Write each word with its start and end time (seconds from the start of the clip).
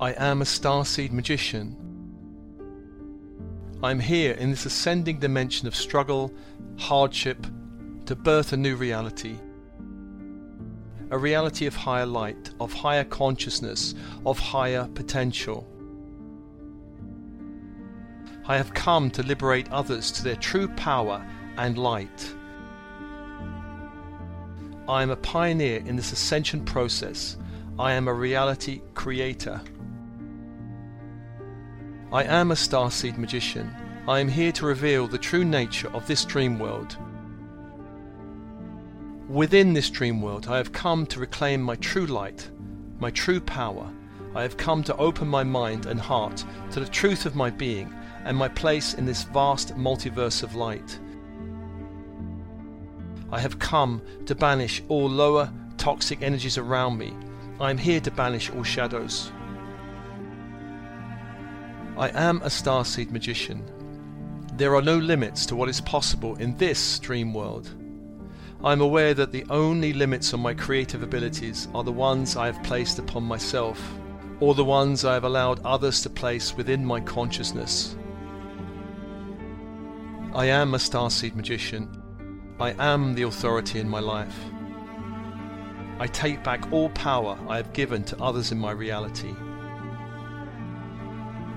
I 0.00 0.10
am 0.12 0.42
a 0.42 0.44
starseed 0.44 1.12
magician. 1.12 1.76
I 3.80 3.92
am 3.92 4.00
here 4.00 4.32
in 4.32 4.50
this 4.50 4.66
ascending 4.66 5.20
dimension 5.20 5.68
of 5.68 5.76
struggle, 5.76 6.32
hardship, 6.78 7.46
to 8.06 8.16
birth 8.16 8.52
a 8.52 8.56
new 8.56 8.74
reality. 8.74 9.36
A 11.10 11.18
reality 11.18 11.66
of 11.66 11.76
higher 11.76 12.06
light, 12.06 12.50
of 12.58 12.72
higher 12.72 13.04
consciousness, 13.04 13.94
of 14.26 14.36
higher 14.36 14.88
potential. 14.94 15.64
I 18.46 18.56
have 18.56 18.74
come 18.74 19.12
to 19.12 19.22
liberate 19.22 19.70
others 19.70 20.10
to 20.12 20.24
their 20.24 20.36
true 20.36 20.66
power 20.68 21.24
and 21.56 21.78
light. 21.78 22.34
I 24.88 25.04
am 25.04 25.10
a 25.10 25.16
pioneer 25.16 25.84
in 25.86 25.94
this 25.94 26.10
ascension 26.10 26.64
process. 26.64 27.36
I 27.78 27.92
am 27.92 28.08
a 28.08 28.12
reality 28.12 28.82
creator. 28.94 29.60
I 32.14 32.22
am 32.22 32.52
a 32.52 32.54
starseed 32.54 33.18
magician. 33.18 33.74
I 34.06 34.20
am 34.20 34.28
here 34.28 34.52
to 34.52 34.66
reveal 34.66 35.08
the 35.08 35.18
true 35.18 35.44
nature 35.44 35.88
of 35.92 36.06
this 36.06 36.24
dream 36.24 36.60
world. 36.60 36.96
Within 39.28 39.72
this 39.72 39.90
dream 39.90 40.22
world, 40.22 40.46
I 40.46 40.56
have 40.58 40.70
come 40.70 41.06
to 41.06 41.18
reclaim 41.18 41.60
my 41.60 41.74
true 41.74 42.06
light, 42.06 42.48
my 43.00 43.10
true 43.10 43.40
power. 43.40 43.92
I 44.32 44.42
have 44.42 44.56
come 44.56 44.84
to 44.84 44.96
open 44.96 45.26
my 45.26 45.42
mind 45.42 45.86
and 45.86 45.98
heart 45.98 46.44
to 46.70 46.78
the 46.78 46.86
truth 46.86 47.26
of 47.26 47.34
my 47.34 47.50
being 47.50 47.92
and 48.24 48.36
my 48.36 48.46
place 48.46 48.94
in 48.94 49.06
this 49.06 49.24
vast 49.24 49.76
multiverse 49.76 50.44
of 50.44 50.54
light. 50.54 51.00
I 53.32 53.40
have 53.40 53.58
come 53.58 54.00
to 54.26 54.36
banish 54.36 54.84
all 54.86 55.08
lower 55.08 55.52
toxic 55.78 56.22
energies 56.22 56.58
around 56.58 56.96
me. 56.96 57.12
I 57.58 57.70
am 57.70 57.78
here 57.78 57.98
to 58.02 58.10
banish 58.12 58.50
all 58.50 58.62
shadows. 58.62 59.32
I 61.96 62.08
am 62.08 62.42
a 62.42 62.46
starseed 62.46 63.10
magician. 63.10 63.64
There 64.54 64.74
are 64.74 64.82
no 64.82 64.98
limits 64.98 65.46
to 65.46 65.56
what 65.56 65.68
is 65.68 65.80
possible 65.80 66.34
in 66.36 66.56
this 66.56 66.98
dream 66.98 67.32
world. 67.32 67.70
I 68.62 68.72
am 68.72 68.80
aware 68.80 69.14
that 69.14 69.30
the 69.30 69.44
only 69.50 69.92
limits 69.92 70.34
on 70.34 70.40
my 70.40 70.54
creative 70.54 71.02
abilities 71.02 71.68
are 71.74 71.84
the 71.84 71.92
ones 71.92 72.36
I 72.36 72.46
have 72.46 72.62
placed 72.62 72.98
upon 72.98 73.22
myself, 73.24 73.80
or 74.40 74.54
the 74.54 74.64
ones 74.64 75.04
I 75.04 75.14
have 75.14 75.24
allowed 75.24 75.64
others 75.64 76.02
to 76.02 76.10
place 76.10 76.56
within 76.56 76.84
my 76.84 77.00
consciousness. 77.00 77.96
I 80.34 80.46
am 80.46 80.74
a 80.74 80.78
starseed 80.78 81.36
magician 81.36 82.02
I 82.60 82.70
am 82.78 83.14
the 83.14 83.22
authority 83.24 83.80
in 83.80 83.88
my 83.88 83.98
life. 83.98 84.38
I 85.98 86.06
take 86.06 86.44
back 86.44 86.72
all 86.72 86.88
power 86.90 87.36
I 87.48 87.56
have 87.56 87.72
given 87.72 88.04
to 88.04 88.22
others 88.22 88.52
in 88.52 88.58
my 88.58 88.70
reality. 88.70 89.34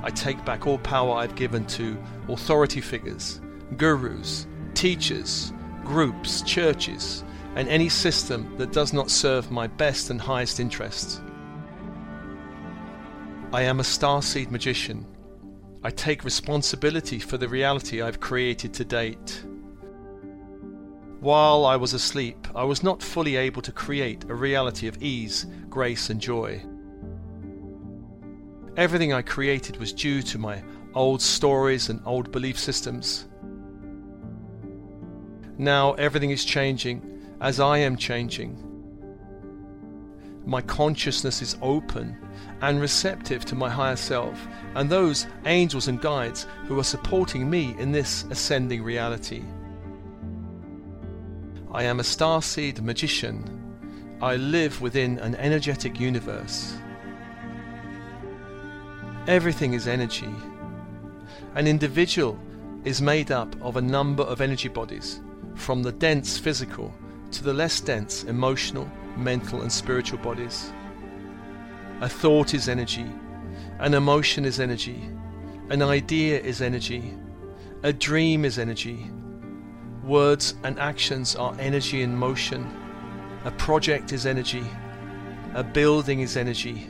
I 0.08 0.10
take 0.10 0.46
back 0.46 0.66
all 0.66 0.78
power 0.78 1.16
I've 1.16 1.36
given 1.36 1.66
to 1.66 2.02
authority 2.30 2.80
figures, 2.80 3.42
gurus, 3.76 4.48
teachers, 4.74 5.52
groups, 5.84 6.44
churches, 6.44 7.26
and 7.58 7.68
any 7.68 7.90
system 7.90 8.56
that 8.58 8.72
does 8.72 8.94
not 8.94 9.12
serve 9.12 9.52
my 9.52 9.68
best 9.68 10.10
and 10.10 10.22
highest 10.22 10.62
interests. 10.62 11.20
I 13.52 13.64
am 13.64 13.82
a 13.82 13.84
starseed 13.84 14.50
magician. 14.50 15.06
I 15.84 15.90
take 15.90 16.24
responsibility 16.24 17.20
for 17.20 17.38
the 17.38 17.50
reality 17.50 18.02
I've 18.02 18.22
created 18.22 18.74
to 18.76 18.86
date. 18.86 19.44
While 21.20 21.66
I 21.66 21.76
was 21.76 21.92
asleep, 21.92 22.48
I 22.56 22.64
was 22.64 22.82
not 22.82 23.04
fully 23.04 23.36
able 23.36 23.62
to 23.62 23.74
create 23.74 24.24
a 24.30 24.36
reality 24.36 24.88
of 24.88 25.04
ease, 25.04 25.48
grace, 25.70 26.10
and 26.10 26.22
joy. 26.22 26.64
Everything 28.78 29.12
I 29.12 29.24
created 29.24 29.78
was 29.78 29.92
due 29.92 30.22
to 30.22 30.38
my 30.38 30.64
old 30.94 31.20
stories 31.20 31.90
and 31.90 32.00
old 32.06 32.32
belief 32.32 32.60
systems. 32.60 33.26
Now 35.58 35.94
everything 35.94 36.30
is 36.30 36.46
changing 36.46 37.02
as 37.42 37.60
I 37.60 37.80
am 37.80 37.98
changing. 37.98 38.64
My 40.46 40.62
consciousness 40.62 41.42
is 41.42 41.58
open 41.64 42.16
and 42.62 42.80
receptive 42.80 43.46
to 43.46 43.56
my 43.56 43.68
higher 43.68 43.96
self 43.96 44.48
and 44.76 44.88
those 44.88 45.26
angels 45.46 45.88
and 45.88 46.00
guides 46.00 46.46
who 46.68 46.80
are 46.80 46.84
supporting 46.84 47.50
me 47.50 47.76
in 47.80 47.92
this 47.92 48.26
ascending 48.30 48.84
reality. 48.84 49.44
I 51.72 51.82
am 51.84 52.00
a 52.00 52.04
starseed 52.04 52.82
magician. 52.82 53.44
I 54.22 54.36
live 54.36 54.82
within 54.82 55.18
an 55.18 55.34
energetic 55.36 56.00
universe. 56.00 56.78
Everything 59.28 59.74
is 59.74 59.88
energy. 59.88 60.34
An 61.56 61.68
individual 61.68 62.40
is 62.84 63.02
made 63.02 63.32
up 63.32 63.56
of 63.62 63.78
a 63.78 63.82
number 63.82 64.24
of 64.24 64.42
energy 64.42 64.70
bodies, 64.70 65.22
from 65.56 65.84
the 65.84 65.92
dense 65.92 66.38
physical 66.38 66.94
to 67.32 67.44
the 67.44 67.54
less 67.54 67.80
dense 67.82 68.24
emotional, 68.24 68.90
mental, 69.16 69.62
and 69.62 69.72
spiritual 69.72 70.20
bodies. 70.20 70.72
A 72.02 72.10
thought 72.10 72.54
is 72.54 72.70
energy, 72.70 73.06
an 73.80 73.94
emotion 73.94 74.46
is 74.46 74.60
energy, 74.60 75.10
an 75.70 75.82
idea 75.82 76.40
is 76.40 76.62
energy, 76.62 77.14
a 77.84 77.92
dream 77.92 78.46
is 78.46 78.58
energy, 78.58 79.12
Words 80.08 80.56
and 80.64 80.80
actions 80.80 81.36
are 81.36 81.54
energy 81.60 82.02
in 82.02 82.16
motion. 82.16 82.66
A 83.44 83.52
project 83.52 84.14
is 84.14 84.26
energy. 84.26 84.64
A 85.54 85.62
building 85.62 86.22
is 86.22 86.38
energy. 86.38 86.90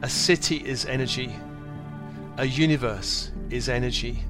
A 0.00 0.08
city 0.08 0.56
is 0.56 0.86
energy. 0.86 1.34
A 2.38 2.44
universe 2.44 3.32
is 3.50 3.68
energy. 3.68 4.22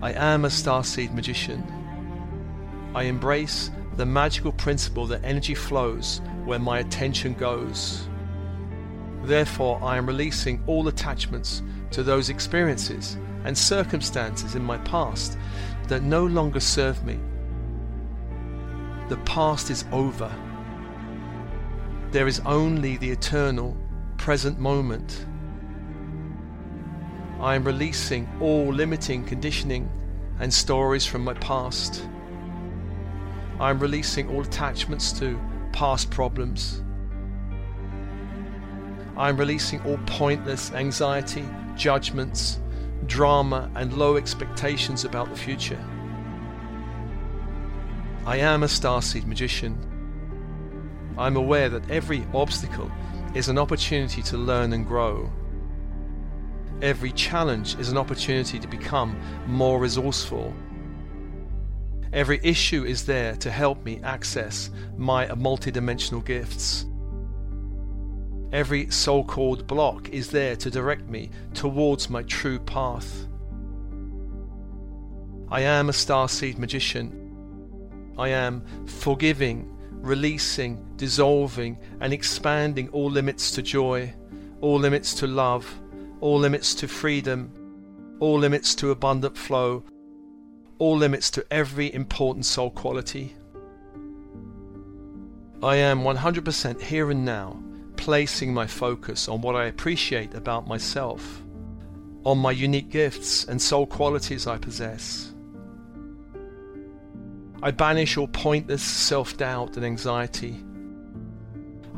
I 0.00 0.12
am 0.12 0.44
a 0.44 0.48
starseed 0.48 1.12
magician. 1.12 1.64
I 2.94 3.02
embrace 3.02 3.70
the 3.96 4.06
magical 4.06 4.52
principle 4.52 5.06
that 5.08 5.24
energy 5.24 5.54
flows 5.54 6.22
where 6.44 6.60
my 6.60 6.78
attention 6.78 7.34
goes. 7.34 8.08
Therefore, 9.24 9.82
I 9.82 9.96
am 9.96 10.06
releasing 10.06 10.62
all 10.66 10.86
attachments 10.86 11.62
to 11.90 12.02
those 12.02 12.30
experiences 12.30 13.18
and 13.44 13.58
circumstances 13.58 14.54
in 14.54 14.62
my 14.62 14.78
past 14.78 15.36
that 15.88 16.02
no 16.02 16.24
longer 16.24 16.60
serve 16.60 17.04
me. 17.04 17.18
The 19.08 19.18
past 19.18 19.70
is 19.70 19.84
over. 19.92 20.32
There 22.12 22.28
is 22.28 22.40
only 22.46 22.96
the 22.96 23.10
eternal 23.10 23.76
present 24.16 24.58
moment. 24.58 25.26
I 27.40 27.54
am 27.54 27.64
releasing 27.64 28.28
all 28.40 28.72
limiting 28.72 29.24
conditioning 29.24 29.90
and 30.40 30.52
stories 30.52 31.04
from 31.04 31.22
my 31.22 31.34
past. 31.34 32.06
I 33.60 33.70
am 33.70 33.78
releasing 33.78 34.28
all 34.28 34.40
attachments 34.40 35.12
to 35.20 35.38
past 35.72 36.10
problems. 36.10 36.82
I 39.16 39.28
am 39.28 39.36
releasing 39.36 39.82
all 39.82 39.98
pointless 40.06 40.72
anxiety, 40.72 41.46
judgments, 41.74 42.58
drama, 43.06 43.70
and 43.74 43.92
low 43.92 44.16
expectations 44.16 45.04
about 45.04 45.28
the 45.28 45.36
future. 45.36 45.82
I 48.24 48.38
am 48.38 48.62
a 48.62 48.66
starseed 48.66 49.26
magician. 49.26 49.78
I'm 51.18 51.36
aware 51.36 51.68
that 51.68 51.90
every 51.90 52.26
obstacle 52.34 52.90
is 53.34 53.48
an 53.48 53.58
opportunity 53.58 54.22
to 54.22 54.38
learn 54.38 54.72
and 54.72 54.86
grow. 54.86 55.30
Every 56.82 57.12
challenge 57.12 57.78
is 57.78 57.88
an 57.88 57.96
opportunity 57.96 58.58
to 58.58 58.68
become 58.68 59.18
more 59.46 59.78
resourceful. 59.78 60.54
Every 62.12 62.38
issue 62.42 62.84
is 62.84 63.06
there 63.06 63.34
to 63.36 63.50
help 63.50 63.82
me 63.84 64.00
access 64.02 64.70
my 64.96 65.26
multidimensional 65.28 66.24
gifts. 66.24 66.86
Every 68.52 68.90
so 68.90 69.24
called 69.24 69.66
block 69.66 70.10
is 70.10 70.30
there 70.30 70.54
to 70.56 70.70
direct 70.70 71.08
me 71.08 71.30
towards 71.54 72.10
my 72.10 72.22
true 72.22 72.58
path. 72.58 73.26
I 75.48 75.62
am 75.62 75.88
a 75.88 75.92
starseed 75.92 76.58
magician. 76.58 77.22
I 78.18 78.28
am 78.28 78.64
forgiving, 78.86 79.74
releasing, 79.92 80.84
dissolving, 80.96 81.78
and 82.00 82.12
expanding 82.12 82.88
all 82.90 83.10
limits 83.10 83.50
to 83.52 83.62
joy, 83.62 84.12
all 84.60 84.78
limits 84.78 85.14
to 85.14 85.26
love, 85.26 85.66
all 86.20 86.38
limits 86.38 86.74
to 86.76 86.88
freedom, 86.88 87.50
all 88.20 88.38
limits 88.38 88.74
to 88.76 88.90
abundant 88.90 89.36
flow, 89.36 89.84
all 90.78 90.96
limits 90.96 91.30
to 91.32 91.46
every 91.50 91.92
important 91.92 92.44
soul 92.44 92.70
quality. 92.70 93.34
I 95.62 95.76
am 95.76 96.00
100% 96.02 96.80
here 96.80 97.10
and 97.10 97.24
now 97.24 97.62
placing 97.96 98.52
my 98.52 98.66
focus 98.66 99.28
on 99.28 99.40
what 99.40 99.56
I 99.56 99.66
appreciate 99.66 100.34
about 100.34 100.68
myself, 100.68 101.42
on 102.24 102.38
my 102.38 102.50
unique 102.50 102.90
gifts 102.90 103.44
and 103.44 103.60
soul 103.60 103.86
qualities 103.86 104.46
I 104.46 104.58
possess. 104.58 105.32
I 107.62 107.70
banish 107.70 108.16
all 108.16 108.28
pointless 108.28 108.82
self 108.82 109.36
doubt 109.36 109.76
and 109.76 109.84
anxiety. 109.84 110.62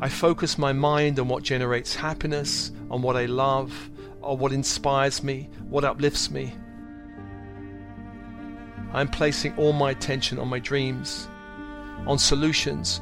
I 0.01 0.07
focus 0.07 0.57
my 0.57 0.71
mind 0.71 1.19
on 1.19 1.27
what 1.27 1.43
generates 1.43 1.93
happiness, 1.95 2.71
on 2.89 3.01
what 3.01 3.17
I 3.17 3.25
love, 3.25 3.89
on 4.21 4.39
what 4.39 4.51
inspires 4.51 5.23
me, 5.23 5.49
what 5.69 5.83
uplifts 5.83 6.29
me. 6.29 6.53
I 8.91 9.01
am 9.01 9.07
placing 9.07 9.55
all 9.55 9.73
my 9.73 9.91
attention 9.91 10.39
on 10.39 10.47
my 10.47 10.59
dreams, 10.59 11.27
on 12.07 12.17
solutions, 12.17 13.01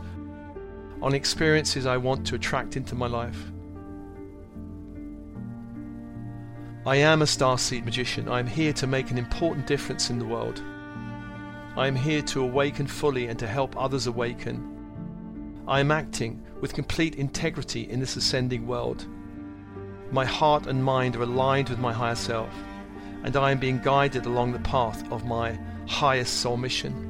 on 1.02 1.14
experiences 1.14 1.86
I 1.86 1.98
want 1.98 2.26
to 2.28 2.36
attract 2.36 2.76
into 2.76 2.96
my 2.96 3.08
life. 3.08 3.52
I 6.86 6.96
am 6.98 7.22
a 7.22 7.26
starseed 7.26 7.84
magician. 7.84 8.30
I 8.30 8.40
am 8.40 8.48
here 8.48 8.74
to 8.74 8.88
make 8.88 9.12
an 9.12 9.18
important 9.18 9.68
difference 9.68 10.10
in 10.10 10.20
the 10.20 10.26
world. 10.26 10.62
I 11.76 11.88
am 11.88 11.96
here 11.96 12.22
to 12.24 12.42
awaken 12.42 12.88
fully 12.88 13.28
and 13.28 13.38
to 13.40 13.48
help 13.48 13.76
others 13.78 14.08
awaken. 14.08 14.74
I 15.68 15.82
am 15.82 15.92
acting 15.92 16.42
with 16.62 16.74
complete 16.74 17.16
integrity 17.16 17.90
in 17.90 18.00
this 18.00 18.16
ascending 18.16 18.66
world. 18.66 19.06
My 20.10 20.26
heart 20.26 20.68
and 20.68 20.84
mind 20.84 21.16
are 21.16 21.24
aligned 21.24 21.70
with 21.70 21.80
my 21.80 21.94
higher 21.94 22.16
self, 22.16 22.50
and 23.24 23.36
I 23.36 23.52
am 23.52 23.60
being 23.60 23.80
guided 23.80 24.26
along 24.26 24.54
the 24.54 24.60
path 24.60 25.12
of 25.12 25.26
my 25.26 25.60
highest 25.88 26.42
soul 26.42 26.58
mission. 26.58 27.04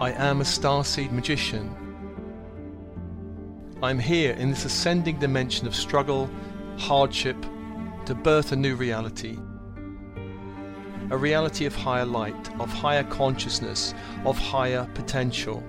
I 0.00 0.12
am 0.12 0.40
a 0.40 0.44
starseed 0.44 1.10
magician. 1.10 1.87
I'm 3.80 4.00
here 4.00 4.32
in 4.32 4.50
this 4.50 4.64
ascending 4.64 5.20
dimension 5.20 5.68
of 5.68 5.74
struggle, 5.74 6.28
hardship, 6.78 7.36
to 8.06 8.14
birth 8.14 8.50
a 8.50 8.56
new 8.56 8.74
reality. 8.74 9.38
A 11.10 11.16
reality 11.16 11.64
of 11.64 11.76
higher 11.76 12.04
light, 12.04 12.60
of 12.60 12.72
higher 12.72 13.04
consciousness, 13.04 13.94
of 14.24 14.36
higher 14.36 14.90
potential. 14.94 15.62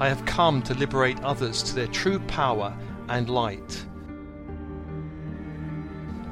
I 0.00 0.08
have 0.08 0.24
come 0.26 0.62
to 0.62 0.74
liberate 0.74 1.22
others 1.22 1.62
to 1.62 1.76
their 1.76 1.86
true 1.86 2.18
power 2.20 2.76
and 3.08 3.30
light. 3.30 3.86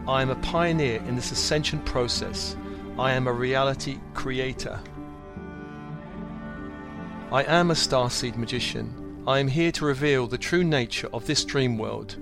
I 0.09 0.23
am 0.23 0.31
a 0.31 0.37
pioneer 0.37 1.01
in 1.07 1.15
this 1.15 1.31
ascension 1.31 1.79
process. 1.83 2.57
I 2.99 3.13
am 3.13 3.29
a 3.29 3.33
reality 3.33 4.01
creator. 4.15 4.81
I 7.31 7.43
am 7.43 7.71
a 7.71 7.75
starseed 7.75 8.39
magician. 8.39 9.23
I 9.27 9.39
am 9.39 9.49
here 9.49 9.71
to 9.73 9.85
reveal 9.85 10.27
the 10.27 10.39
true 10.39 10.65
nature 10.65 11.11
of 11.13 11.27
this 11.27 11.45
dream 11.45 11.77
world. 11.77 12.17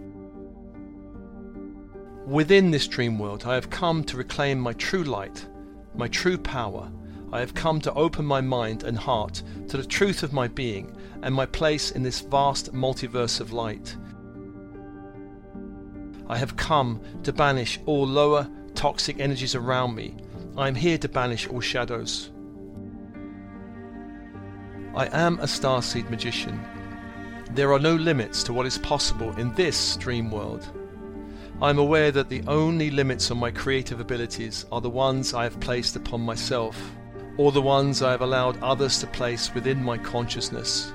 Within 2.26 2.72
this 2.72 2.88
dream 2.88 3.16
world, 3.16 3.44
I 3.46 3.54
have 3.54 3.70
come 3.70 4.02
to 4.02 4.16
reclaim 4.16 4.58
my 4.58 4.72
true 4.72 5.04
light, 5.04 5.46
my 5.94 6.08
true 6.08 6.36
power. 6.36 6.90
I 7.32 7.38
have 7.38 7.54
come 7.54 7.80
to 7.82 7.94
open 7.94 8.26
my 8.26 8.40
mind 8.40 8.82
and 8.82 8.98
heart 8.98 9.44
to 9.68 9.76
the 9.76 9.86
truth 9.86 10.24
of 10.24 10.32
my 10.32 10.48
being 10.48 10.92
and 11.22 11.32
my 11.32 11.46
place 11.46 11.92
in 11.92 12.02
this 12.02 12.18
vast 12.18 12.74
multiverse 12.74 13.38
of 13.38 13.52
light. 13.52 13.96
I 16.28 16.36
have 16.36 16.56
come 16.56 17.00
to 17.22 17.32
banish 17.32 17.78
all 17.86 18.08
lower 18.08 18.50
toxic 18.74 19.20
energies 19.20 19.54
around 19.54 19.94
me. 19.94 20.16
I 20.56 20.66
am 20.66 20.74
here 20.74 20.98
to 20.98 21.08
banish 21.08 21.46
all 21.46 21.60
shadows. 21.60 22.30
I 24.96 25.08
am 25.12 25.38
a 25.40 25.46
starseed 25.46 26.08
magician. 26.08 26.58
There 27.50 27.70
are 27.74 27.78
no 27.78 27.96
limits 27.96 28.42
to 28.44 28.54
what 28.54 28.64
is 28.64 28.78
possible 28.78 29.30
in 29.36 29.52
this 29.52 29.94
dream 29.96 30.30
world. 30.30 30.66
I 31.60 31.68
am 31.68 31.78
aware 31.78 32.10
that 32.12 32.30
the 32.30 32.42
only 32.46 32.90
limits 32.90 33.30
on 33.30 33.36
my 33.36 33.50
creative 33.50 34.00
abilities 34.00 34.64
are 34.72 34.80
the 34.80 34.88
ones 34.88 35.34
I 35.34 35.42
have 35.42 35.60
placed 35.60 35.96
upon 35.96 36.22
myself, 36.22 36.80
or 37.36 37.52
the 37.52 37.60
ones 37.60 38.00
I 38.00 38.10
have 38.10 38.22
allowed 38.22 38.62
others 38.62 38.98
to 39.00 39.06
place 39.08 39.52
within 39.52 39.84
my 39.84 39.98
consciousness. 39.98 40.90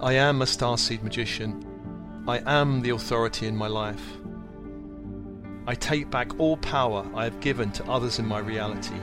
I 0.00 0.12
am 0.12 0.42
a 0.42 0.44
starseed 0.44 1.02
magician. 1.02 1.66
I 2.28 2.42
am 2.46 2.80
the 2.80 2.90
authority 2.90 3.48
in 3.48 3.56
my 3.56 3.66
life. 3.66 4.04
I 5.66 5.74
take 5.74 6.12
back 6.12 6.38
all 6.38 6.58
power 6.58 7.04
I 7.12 7.24
have 7.24 7.40
given 7.40 7.72
to 7.72 7.90
others 7.90 8.20
in 8.20 8.26
my 8.26 8.38
reality. 8.38 9.00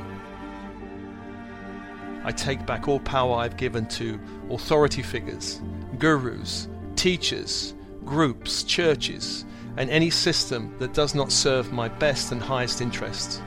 I 2.24 2.32
take 2.32 2.66
back 2.66 2.88
all 2.88 3.00
power 3.00 3.38
I've 3.38 3.58
given 3.58 3.86
to 3.88 4.20
authority 4.50 5.02
figures, 5.02 5.62
gurus, 6.00 6.70
teachers, 6.96 7.74
groups, 8.06 8.64
churches, 8.64 9.46
and 9.78 9.90
any 9.90 10.10
system 10.10 10.76
that 10.80 10.94
does 10.94 11.16
not 11.16 11.32
serve 11.32 11.74
my 11.74 11.90
best 11.90 12.32
and 12.32 12.42
highest 12.42 12.82
interests. 12.82 13.42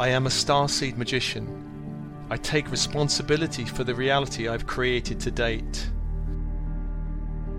I 0.00 0.08
am 0.08 0.26
a 0.26 0.30
starseed 0.30 0.96
magician. 0.96 1.54
I 2.30 2.36
take 2.36 2.70
responsibility 2.70 3.64
for 3.64 3.84
the 3.84 3.94
reality 3.94 4.48
I've 4.48 4.66
created 4.66 5.18
to 5.20 5.30
date. 5.30 5.90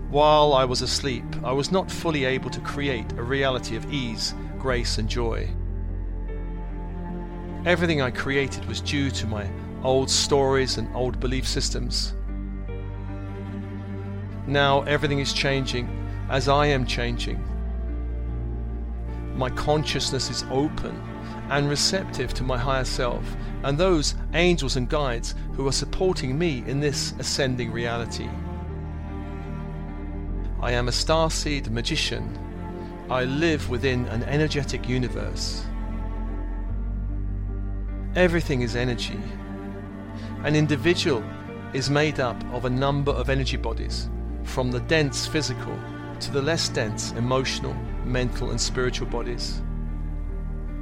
While 0.08 0.54
I 0.54 0.64
was 0.64 0.82
asleep, 0.82 1.24
I 1.44 1.52
was 1.52 1.70
not 1.70 1.90
fully 1.90 2.24
able 2.24 2.50
to 2.50 2.60
create 2.60 3.12
a 3.12 3.22
reality 3.22 3.76
of 3.76 3.92
ease, 3.92 4.34
grace, 4.58 4.98
and 4.98 5.08
joy. 5.08 5.48
Everything 7.66 8.00
I 8.00 8.10
created 8.10 8.64
was 8.66 8.80
due 8.80 9.10
to 9.10 9.26
my 9.26 9.46
old 9.84 10.08
stories 10.08 10.78
and 10.78 10.88
old 10.96 11.20
belief 11.20 11.46
systems. 11.46 12.14
Now 14.46 14.80
everything 14.82 15.18
is 15.18 15.34
changing 15.34 15.88
as 16.30 16.48
I 16.48 16.66
am 16.66 16.86
changing. 16.86 17.44
My 19.36 19.50
consciousness 19.50 20.30
is 20.30 20.44
open 20.50 20.98
and 21.50 21.68
receptive 21.68 22.32
to 22.34 22.42
my 22.42 22.56
higher 22.56 22.84
self 22.84 23.36
and 23.62 23.76
those 23.76 24.14
angels 24.32 24.76
and 24.76 24.88
guides 24.88 25.34
who 25.52 25.68
are 25.68 25.72
supporting 25.72 26.38
me 26.38 26.64
in 26.66 26.80
this 26.80 27.12
ascending 27.18 27.72
reality. 27.72 28.28
I 30.62 30.72
am 30.72 30.88
a 30.88 30.92
starseed 30.92 31.68
magician. 31.68 32.38
I 33.10 33.24
live 33.24 33.68
within 33.68 34.06
an 34.06 34.22
energetic 34.22 34.88
universe. 34.88 35.66
Everything 38.16 38.62
is 38.62 38.74
energy. 38.74 39.20
An 40.42 40.56
individual 40.56 41.22
is 41.72 41.88
made 41.88 42.18
up 42.18 42.42
of 42.52 42.64
a 42.64 42.70
number 42.70 43.12
of 43.12 43.30
energy 43.30 43.56
bodies, 43.56 44.08
from 44.42 44.72
the 44.72 44.80
dense 44.80 45.28
physical 45.28 45.78
to 46.18 46.32
the 46.32 46.42
less 46.42 46.68
dense 46.68 47.12
emotional, 47.12 47.72
mental, 48.04 48.50
and 48.50 48.60
spiritual 48.60 49.06
bodies. 49.06 49.62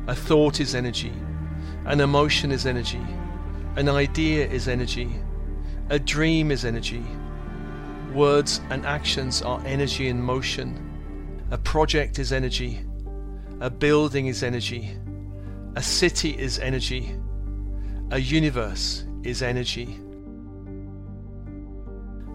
A 0.07 0.15
thought 0.15 0.59
is 0.59 0.75
energy, 0.75 1.13
an 1.85 2.01
emotion 2.01 2.51
is 2.51 2.65
energy, 2.65 3.05
an 3.77 3.91
idea 3.91 4.47
is 4.47 4.67
energy, 4.67 5.15
a 5.91 5.99
dream 5.99 6.51
is 6.51 6.65
energy. 6.65 7.05
Words 8.15 8.63
and 8.71 8.87
actions 8.87 9.43
are 9.43 9.61
energy 9.67 10.09
in 10.09 10.23
motion. 10.23 10.83
A 11.51 11.59
project 11.59 12.19
is 12.19 12.33
energy, 12.33 12.81
a 13.61 13.69
building 13.69 14.29
is 14.29 14.43
energy, 14.43 14.97
a 15.79 15.83
city 15.83 16.31
is 16.31 16.59
energy. 16.59 17.15
A 18.11 18.19
universe 18.19 19.05
is 19.23 19.43
energy. 19.43 19.97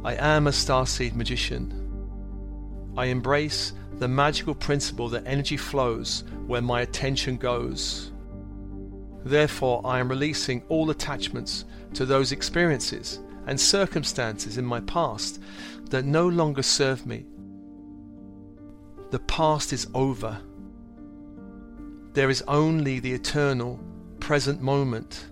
I 0.06 0.16
am 0.16 0.48
a 0.48 0.52
starseed 0.52 1.14
magician. 1.14 2.94
I 2.96 3.08
embrace 3.08 3.74
the 3.96 4.08
magical 4.08 4.56
principle 4.56 5.10
that 5.10 5.28
energy 5.28 5.58
flows 5.58 6.24
where 6.48 6.62
my 6.62 6.84
attention 6.84 7.36
goes. 7.36 8.14
Therefore, 9.26 9.82
I 9.84 10.00
am 10.00 10.08
releasing 10.08 10.64
all 10.70 10.90
attachments 10.90 11.66
to 11.96 12.06
those 12.06 12.32
experiences 12.32 13.20
and 13.48 13.60
circumstances 13.60 14.58
in 14.58 14.64
my 14.64 14.80
past 14.80 15.42
that 15.90 16.06
no 16.06 16.30
longer 16.30 16.64
serve 16.64 17.06
me. 17.06 17.26
The 19.12 19.20
past 19.20 19.74
is 19.74 19.86
over. 19.94 20.40
There 22.14 22.30
is 22.30 22.44
only 22.48 23.00
the 23.00 23.12
eternal 23.12 23.80
present 24.20 24.62
moment. 24.62 25.26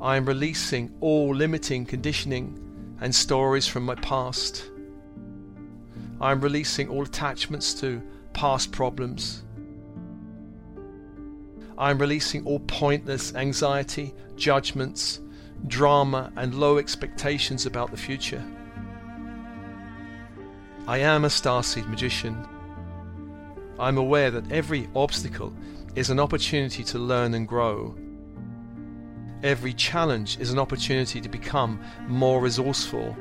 I 0.00 0.16
am 0.16 0.24
releasing 0.24 0.94
all 1.00 1.34
limiting 1.34 1.84
conditioning 1.84 2.58
and 3.02 3.14
stories 3.14 3.66
from 3.66 3.84
my 3.84 3.96
past. 3.96 4.70
I 6.22 6.32
am 6.32 6.40
releasing 6.40 6.88
all 6.88 7.02
attachments 7.02 7.74
to 7.80 8.00
past 8.32 8.72
problems. 8.72 9.42
I 11.76 11.90
am 11.90 11.98
releasing 11.98 12.46
all 12.46 12.60
pointless 12.60 13.34
anxiety, 13.34 14.14
judgments, 14.36 15.20
drama, 15.66 16.32
and 16.36 16.54
low 16.54 16.78
expectations 16.78 17.66
about 17.66 17.90
the 17.90 17.98
future. 17.98 18.42
I 20.88 20.98
am 20.98 21.26
a 21.26 21.28
starseed 21.28 21.88
magician. 21.90 22.36
I'm 23.78 23.98
aware 23.98 24.30
that 24.30 24.50
every 24.52 24.88
obstacle 24.94 25.52
is 25.94 26.10
an 26.10 26.20
opportunity 26.20 26.84
to 26.84 26.98
learn 26.98 27.34
and 27.34 27.46
grow. 27.46 27.94
Every 29.42 29.72
challenge 29.72 30.38
is 30.38 30.52
an 30.52 30.58
opportunity 30.58 31.20
to 31.20 31.28
become 31.28 31.80
more 32.06 32.40
resourceful. 32.40 33.16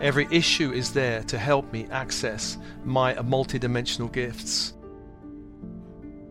Every 0.00 0.28
issue 0.30 0.72
is 0.72 0.92
there 0.92 1.22
to 1.24 1.38
help 1.38 1.72
me 1.72 1.86
access 1.90 2.58
my 2.84 3.14
multidimensional 3.14 4.12
gifts. 4.12 4.74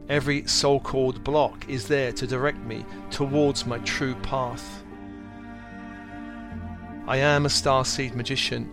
Every 0.08 0.48
so 0.48 0.80
called 0.80 1.24
block 1.24 1.68
is 1.68 1.88
there 1.88 2.14
to 2.14 2.28
direct 2.28 2.60
me 2.60 2.86
towards 3.10 3.66
my 3.66 3.80
true 3.80 4.16
path. 4.16 4.84
I 7.08 7.18
am 7.18 7.46
a 7.46 7.50
starseed 7.50 8.16
magician. 8.16 8.72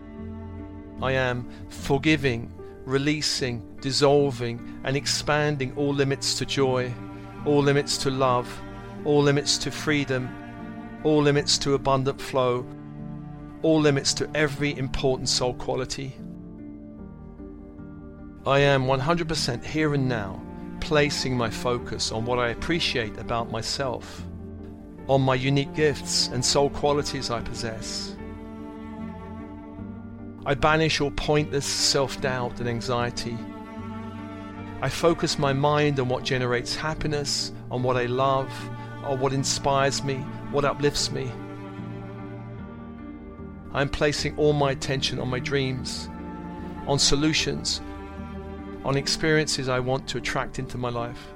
I 1.02 1.12
am 1.12 1.48
forgiving, 1.68 2.52
releasing, 2.84 3.62
dissolving, 3.80 4.80
and 4.84 4.96
expanding 4.96 5.72
all 5.76 5.92
limits 5.92 6.34
to 6.38 6.46
joy, 6.46 6.92
all 7.46 7.62
limits 7.62 7.96
to 7.98 8.10
love, 8.10 8.62
all 9.04 9.22
limits 9.22 9.58
to 9.58 9.70
freedom, 9.70 10.28
all 11.02 11.22
limits 11.22 11.58
to 11.58 11.74
abundant 11.74 12.20
flow, 12.20 12.66
all 13.62 13.80
limits 13.80 14.14
to 14.14 14.30
every 14.34 14.76
important 14.76 15.28
soul 15.28 15.54
quality. 15.54 16.14
I 18.46 18.58
am 18.58 18.84
100% 18.84 19.64
here 19.64 19.94
and 19.94 20.08
now 20.08 20.42
placing 20.80 21.34
my 21.34 21.48
focus 21.48 22.12
on 22.12 22.26
what 22.26 22.38
I 22.38 22.48
appreciate 22.48 23.16
about 23.16 23.50
myself, 23.50 24.22
on 25.08 25.22
my 25.22 25.34
unique 25.34 25.74
gifts 25.74 26.28
and 26.28 26.44
soul 26.44 26.68
qualities 26.68 27.30
I 27.30 27.40
possess. 27.40 28.14
I 30.46 30.54
banish 30.54 31.00
all 31.00 31.10
pointless 31.10 31.64
self 31.64 32.20
doubt 32.20 32.60
and 32.60 32.68
anxiety. 32.68 33.38
I 34.82 34.90
focus 34.90 35.38
my 35.38 35.54
mind 35.54 35.98
on 35.98 36.08
what 36.08 36.24
generates 36.24 36.76
happiness, 36.76 37.52
on 37.70 37.82
what 37.82 37.96
I 37.96 38.04
love, 38.04 38.52
on 39.04 39.20
what 39.20 39.32
inspires 39.32 40.04
me, 40.04 40.16
what 40.52 40.66
uplifts 40.66 41.10
me. 41.10 41.30
I 43.72 43.80
am 43.80 43.88
placing 43.88 44.36
all 44.36 44.52
my 44.52 44.72
attention 44.72 45.18
on 45.18 45.28
my 45.28 45.38
dreams, 45.38 46.10
on 46.86 46.98
solutions, 46.98 47.80
on 48.84 48.98
experiences 48.98 49.70
I 49.70 49.80
want 49.80 50.06
to 50.08 50.18
attract 50.18 50.58
into 50.58 50.76
my 50.76 50.90
life. 50.90 51.32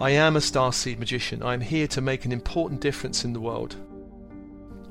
I 0.00 0.10
am 0.10 0.36
a 0.36 0.40
starseed 0.40 0.98
magician. 0.98 1.42
I 1.42 1.52
am 1.52 1.60
here 1.60 1.86
to 1.88 2.00
make 2.00 2.24
an 2.24 2.32
important 2.32 2.80
difference 2.80 3.24
in 3.24 3.34
the 3.34 3.40
world. 3.40 3.76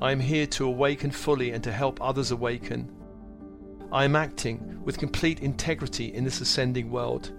I 0.00 0.12
am 0.12 0.20
here 0.20 0.46
to 0.48 0.66
awaken 0.66 1.10
fully 1.10 1.52
and 1.52 1.64
to 1.64 1.72
help 1.72 2.02
others 2.02 2.30
awaken. 2.30 2.92
I 3.90 4.04
am 4.04 4.14
acting 4.14 4.82
with 4.84 4.98
complete 4.98 5.40
integrity 5.40 6.12
in 6.12 6.22
this 6.22 6.40
ascending 6.40 6.90
world. 6.90 7.32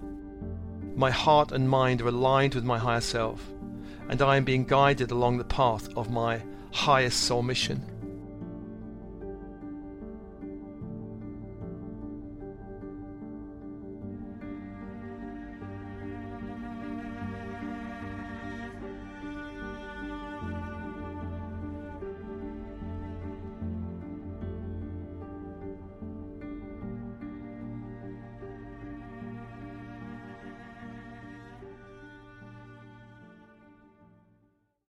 My 0.96 1.12
heart 1.12 1.52
and 1.52 1.70
mind 1.70 2.02
are 2.02 2.08
aligned 2.08 2.56
with 2.56 2.64
my 2.64 2.80
higher 2.80 3.02
self, 3.02 3.48
and 4.10 4.22
I 4.22 4.38
am 4.38 4.44
being 4.44 4.64
guided 4.64 5.12
along 5.12 5.38
the 5.38 5.44
path 5.44 5.96
of 5.96 6.10
my 6.10 6.42
highest 6.72 7.24
soul 7.24 7.44
mission. 7.44 7.84